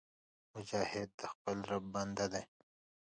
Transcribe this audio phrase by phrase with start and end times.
[0.53, 2.43] مجاهد د خپل رب بنده دی